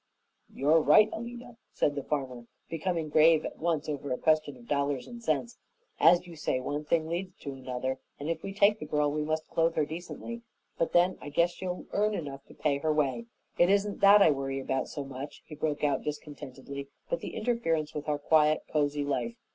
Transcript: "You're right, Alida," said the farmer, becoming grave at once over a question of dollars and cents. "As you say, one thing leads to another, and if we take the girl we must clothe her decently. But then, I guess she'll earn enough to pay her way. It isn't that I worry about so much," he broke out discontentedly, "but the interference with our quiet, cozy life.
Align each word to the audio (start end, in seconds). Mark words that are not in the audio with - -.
"You're 0.51 0.79
right, 0.81 1.11
Alida," 1.13 1.57
said 1.73 1.93
the 1.93 2.01
farmer, 2.01 2.47
becoming 2.71 3.07
grave 3.07 3.45
at 3.45 3.59
once 3.59 3.87
over 3.87 4.11
a 4.11 4.17
question 4.17 4.57
of 4.57 4.67
dollars 4.67 5.05
and 5.07 5.21
cents. 5.21 5.59
"As 5.99 6.25
you 6.25 6.35
say, 6.35 6.59
one 6.59 6.85
thing 6.85 7.05
leads 7.07 7.35
to 7.41 7.53
another, 7.53 7.99
and 8.19 8.27
if 8.27 8.41
we 8.41 8.51
take 8.51 8.79
the 8.79 8.87
girl 8.87 9.11
we 9.11 9.21
must 9.23 9.47
clothe 9.47 9.75
her 9.75 9.85
decently. 9.85 10.41
But 10.75 10.93
then, 10.93 11.19
I 11.21 11.29
guess 11.29 11.51
she'll 11.51 11.85
earn 11.91 12.15
enough 12.15 12.43
to 12.47 12.55
pay 12.55 12.79
her 12.79 12.91
way. 12.91 13.27
It 13.59 13.69
isn't 13.69 13.99
that 14.01 14.23
I 14.23 14.31
worry 14.31 14.59
about 14.59 14.87
so 14.87 15.03
much," 15.05 15.43
he 15.45 15.53
broke 15.53 15.83
out 15.83 16.01
discontentedly, 16.01 16.87
"but 17.07 17.19
the 17.19 17.35
interference 17.35 17.93
with 17.93 18.09
our 18.09 18.17
quiet, 18.17 18.63
cozy 18.73 19.03
life. 19.03 19.35